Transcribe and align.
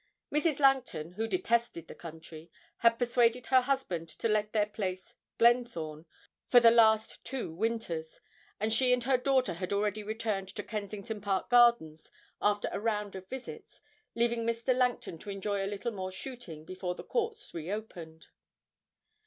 Mrs. 0.33 0.57
Langton, 0.57 1.11
who 1.11 1.27
detested 1.27 1.87
the 1.87 1.93
country, 1.93 2.49
had 2.77 2.97
persuaded 2.97 3.45
her 3.45 3.61
husband 3.61 4.09
to 4.09 4.27
let 4.27 4.51
their 4.51 4.65
place 4.65 5.13
'Glenthorne' 5.37 6.07
for 6.47 6.59
the 6.59 6.71
last 6.71 7.23
two 7.23 7.53
winters, 7.53 8.19
and 8.59 8.73
she 8.73 8.93
and 8.93 9.03
her 9.03 9.15
daughter 9.15 9.53
had 9.53 9.71
already 9.71 10.01
returned 10.01 10.47
to 10.55 10.63
Kensington 10.63 11.21
Park 11.21 11.51
Gardens 11.51 12.09
after 12.41 12.67
a 12.71 12.79
round 12.79 13.15
of 13.15 13.29
visits, 13.29 13.83
leaving 14.15 14.43
Mr. 14.43 14.75
Langton 14.75 15.19
to 15.19 15.29
enjoy 15.29 15.63
a 15.63 15.69
little 15.69 15.91
more 15.91 16.11
shooting 16.11 16.65
before 16.65 16.95
the 16.95 17.03
Courts 17.03 17.53
reopened. 17.53 18.25